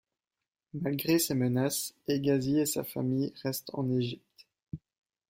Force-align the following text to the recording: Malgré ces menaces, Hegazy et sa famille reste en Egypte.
Malgré 0.73 1.19
ces 1.19 1.35
menaces, 1.35 1.93
Hegazy 2.07 2.57
et 2.57 2.65
sa 2.65 2.83
famille 2.83 3.33
reste 3.43 3.69
en 3.73 3.87
Egypte. 3.91 4.47